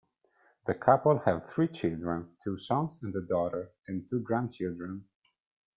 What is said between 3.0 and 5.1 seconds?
and a daughter, and two grandchildren.